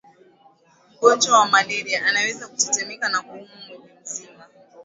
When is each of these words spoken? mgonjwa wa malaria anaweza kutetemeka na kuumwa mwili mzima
mgonjwa 0.93 1.39
wa 1.39 1.45
malaria 1.47 2.05
anaweza 2.05 2.47
kutetemeka 2.47 3.09
na 3.09 3.21
kuumwa 3.21 3.49
mwili 3.67 3.81
mzima 4.01 4.45